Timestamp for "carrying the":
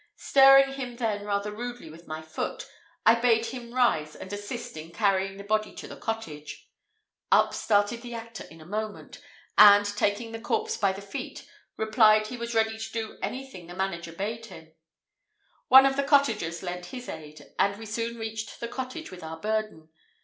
4.91-5.43